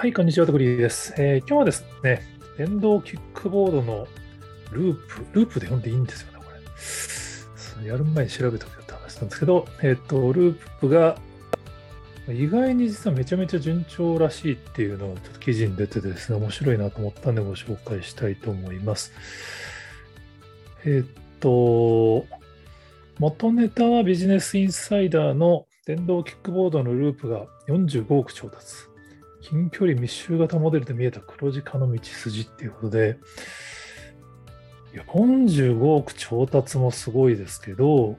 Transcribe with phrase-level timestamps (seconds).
[0.00, 2.22] はい、こんにちは、とくりです、えー、今日はですね、
[2.56, 4.08] 電動キックボードの
[4.72, 6.44] ループ、ループで読んでいいんですよね、こ
[7.82, 7.86] れ。
[7.86, 11.18] やる前に調べておくよって話なんですけど、えっ、と、ループが
[12.30, 19.12] 意外に実はめちゃめちゃ順調らしいっていうのがちょっと記事に出ててですね、面白いなと思ったんでご紹介したいと思います。
[20.86, 22.24] えっ、と、
[23.18, 28.89] 元ネタはビジネスインサイダーの電動キックボードのループが45億調達。
[29.40, 33.18] 近距離密集型モデルで見えた黒字化の道筋っていうことで、
[34.94, 38.16] 45億調達もすごいですけど、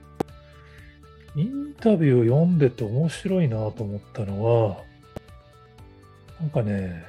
[1.35, 4.77] インタビューを読んでて面白いなと思ったのは、
[6.39, 7.05] なんかね、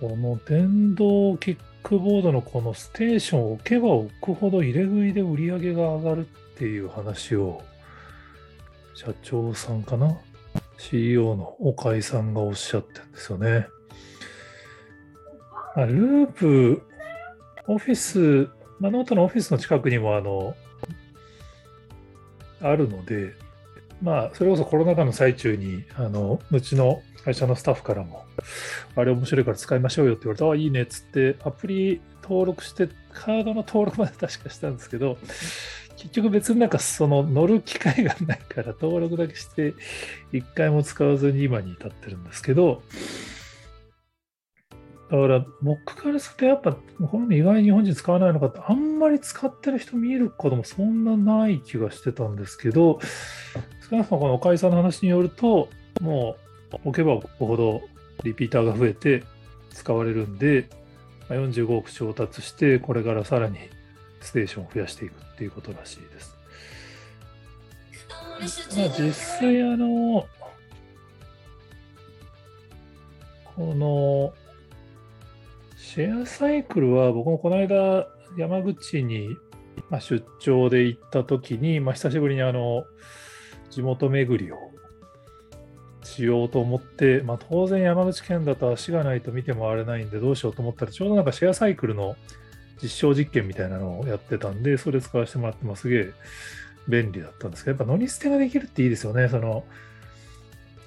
[0.00, 7.62] この電動キックボードのこのステーションを置けば置くほど入れ食いで売り上げが上がるっていう話を
[8.94, 10.16] 社長さんかな
[10.82, 13.68] CEO の岡井さんがおっしゃってるんですよね。
[15.76, 16.82] ループ、
[17.68, 20.56] オフィス、まあ、ノートのオフィスの近くにもあの、
[22.60, 23.32] あるので、
[24.02, 28.24] まあ、それこそコロナ禍の最中に、あの、うちの会社のスタッフからも、
[28.96, 35.16] あれ面白いから使いましょうよって言われて、ああ、いいねっつって、アプリ登録して、カードの登録まで確かしたんですけど、
[36.02, 39.74] 結局別になんかその乗る機会がないから登録だけして
[40.32, 42.82] 一回も使わずに今に至ってるんですけど、
[45.08, 46.78] だから僕からするとやっぱこ
[47.12, 52.98] れも意外に日本人使わないのかってあんまり使ってる人見えることもそんなない気がしてたんですけど
[53.88, 55.68] 少なくともこの岡井さんの話によると
[56.00, 56.36] も
[56.72, 57.82] う置けば置くほど
[58.24, 59.22] リピーターが増えて
[59.70, 60.68] 使われるんで
[61.28, 63.58] 45億調達してこれからさらに
[64.22, 66.36] ステーションを増やしていくっていうことらしいです。
[68.76, 70.26] まあ、実際あの、
[73.56, 74.32] この
[75.76, 78.08] シェアサイクルは僕もこの間
[78.38, 79.36] 山口に
[80.00, 82.84] 出張で行った時に、まあ、久しぶりにあの
[83.70, 84.56] 地元巡りを
[86.02, 92.16] しようと思って、まあ、当然山口県だと足がないと見て回れないんでどうしようと思ったらちょうどなんかシェアサイクルの
[92.82, 96.12] 実証実験みたいなのをやってたんで、それ使わせてもらって、ますげえ
[96.88, 99.28] 便利だったんですけど、やっぱ乗り捨てができるっていいですよね。
[99.28, 99.64] その、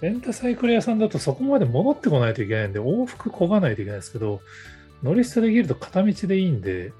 [0.01, 4.41] レンタサイクル屋さんだとそこまで戻ってこないといけないんで、往復こがないといけないですけど、
[5.03, 6.91] 乗り捨てできると片道でいいんで、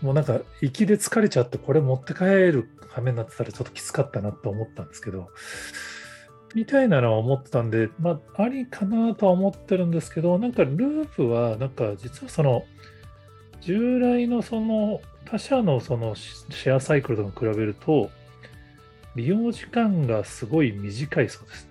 [0.00, 5.28] もうなんか、行きで疲れちゃって、これ持って帰る羽目になってたらちょっときつかったなと思ったんですけど、
[6.54, 12.64] みたいなのは思ってたんで、まあ、ありかなとは思ってるんですけど、なんかループは、なんか実はその、
[13.62, 18.10] 従来のその他社のそのシェアサイクルとか比べると、
[19.14, 21.68] 利用時間がすごい短いそうです。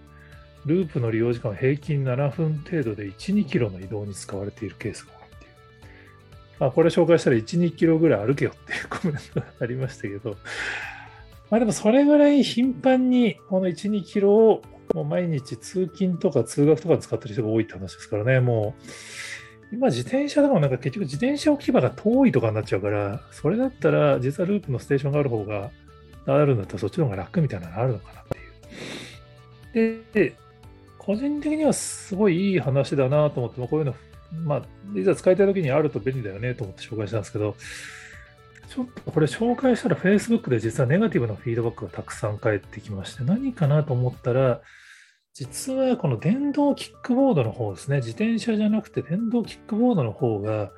[0.65, 5.51] ループの利用時間は平均7分程度で1、2キロの移動に使われているケースが多いっていう。
[6.59, 10.37] まあ、これ紹介したら1、2キロぐらい歩けよっていうコメントがありましたけど、
[11.49, 14.61] まあでもそれぐらい頻繁にこの1、2キロを
[14.93, 18.83] もう毎日通勤とか通学とか使ってる人が多いって話ですからね、もう
[19.71, 25.71] 今自転車でもなんか結局自転車置き場が遠いとかになっちゃうから、それだったら実はループのステーションがある方が、
[26.27, 28.23] あるんだったらそっちの方が楽みたいなのがあるのかなっ
[29.71, 30.03] ていう。
[30.13, 30.35] で、
[30.97, 33.95] 個人的にはすごいいい話だなと思って、こういうの、
[34.45, 37.55] まあ、いざ使いたい時にあると便利だよねと思って紹介したんですけど、
[38.69, 44.61] ちょっとこれ紹介したら Facebook で実はネガティブなフィードバックがたくさん返ってきまして、何かなと思ったら、
[45.33, 50.71] 実はこの電動キックボードの方ですね、自転車じゃなくて電動キックボードの方が、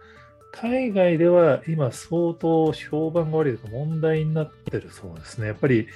[0.52, 5.47] 海外では今相当評判が悪いとか問題になってるそうですね。
[5.47, 5.88] やっぱり、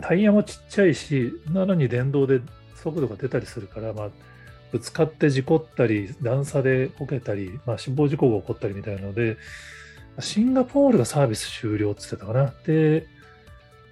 [0.00, 2.40] タイヤもちっちゃいし、なのに電動で
[2.74, 4.08] 速度が出たりするから、まあ、
[4.72, 9.36] ぶつかって事故ったり、段差でこけたり、まあ、死亡事故が起こったりみたいなので、
[10.20, 12.54] シンガポールがサービス終了って言ってたかな。
[12.66, 13.06] で、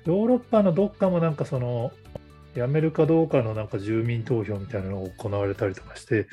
[0.07, 1.93] ヨーロッパのどっかもなんかその、
[2.55, 6.27] 辞めるかどうかのなんか住民投票みたいなのが行われたりとかして、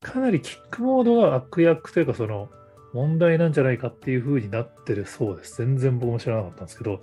[0.00, 2.48] かなりキックモードが悪役というか、その
[2.92, 5.58] 問題なんじゃないかっていう風になってるそうです。
[5.58, 7.00] 全然僕も知らなかったんですけど、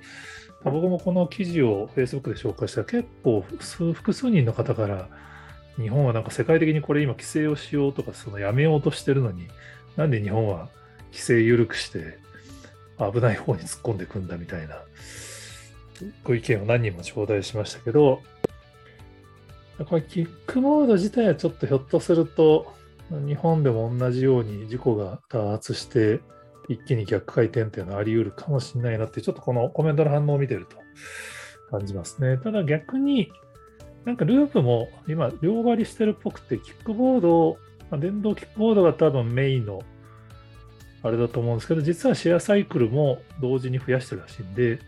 [0.63, 3.41] 僕もこの記事を Facebook で紹介したら結構
[3.94, 5.09] 複数人の方から
[5.77, 9.47] 日本はなんか世界的にこれ今規制をしようとかそのやめようとしてるのに
[9.95, 10.69] なんで日本は
[11.12, 12.17] 規制緩くして
[12.97, 14.77] 危ない方に突っ込んでいくんだみたいな
[16.23, 18.21] ご意見を何人も頂戴しましたけど
[19.83, 22.74] これキックボード自体はちょっとひょっとすると
[23.10, 26.22] 日本でも同じように事故が多発して
[26.69, 30.77] 一気に逆回転っていうのはあり得るかもしれないなってちょっとこのコメントの反応を見てると
[31.69, 32.38] 感じますね。
[32.38, 33.31] ただ逆に
[34.06, 37.57] なんかループも今、両割りしてるっぽくて、キックボード、
[37.89, 39.81] まあ、電動キックボードが多分メインの
[41.01, 44.80] あれだと思うんですけど、実はシェアサイクルも同時に増やしてるらしいんで、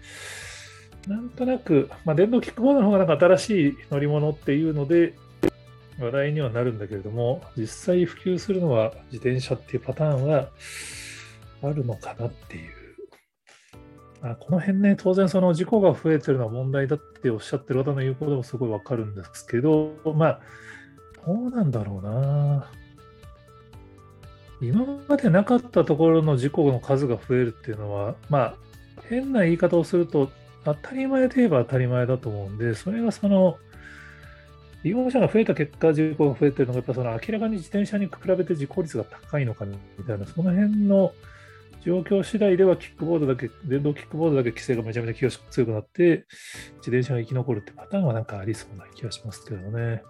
[1.08, 5.16] なんとなく、まあ、電動キックボードの方がなんか新しい乗り物っていうので、
[6.00, 10.50] 話題にはなるんだけれども、実際普及するのは自転車っていうパターンは
[11.64, 12.78] あるのかなっていう。
[14.22, 20.40] あこの辺ね、当然その事故が増えてるのは問題だっておっしゃってる方の言うこともすごいわかるんですけど、まあ、
[21.26, 22.72] どうなんだろうな。
[24.60, 28.56] 今までなかったところの事故の数が増えるっていうのは、まあ、
[29.08, 30.32] 変な言い方をすると、
[30.64, 33.58] 当たり前といえば当たり前だと思うんで、それがその、
[34.84, 39.76] 利用者が増えた結果、事故が増えてるのが、やっぱその明らかに自転車に比べて事故率が高いのかみ
[40.06, 41.14] たいな、その辺の
[41.84, 46.26] 状況次第では、キックボードだけ、電動キックボードだけ規制がめちゃめちゃ強くなって、
[46.78, 50.04] 自転車が生き残るってパターンはなんかありそうな気がしますけどね。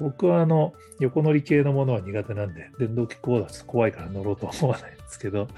[0.00, 5.48] 僕はあの横乗り系のものは苦手なんで、電動キックボードはちょっと怖いから乗ろうとは思わないんですけど、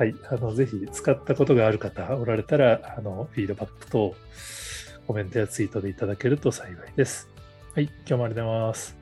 [0.00, 4.14] はい、あのぜひ使ったことがある方おられたら、あのフィードバックと
[5.06, 7.28] コメントやツイートでいただけると幸いです。
[7.74, 8.99] はい、今日もありがとうございます。